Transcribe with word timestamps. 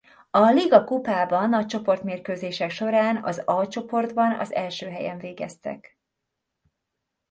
A 0.31 0.49
ligakupában 0.49 1.53
a 1.53 1.65
csoportmérkőzések 1.65 2.69
során 2.69 3.23
az 3.23 3.41
A 3.45 3.67
csoportban 3.67 4.39
az 4.39 4.53
első 4.53 4.87
helyen 4.89 5.17
végeztek. 5.17 5.99